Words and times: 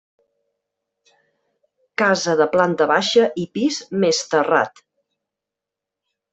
Casa 2.03 2.35
de 2.41 2.49
planta 2.57 2.89
baixa 2.93 3.29
i 3.45 3.47
pis 3.59 3.79
més 4.07 4.25
terrat. 4.35 4.85